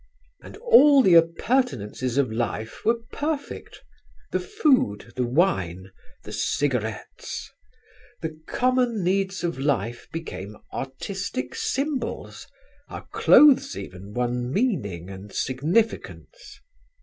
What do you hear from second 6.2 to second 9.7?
the cigarettes; the common needs of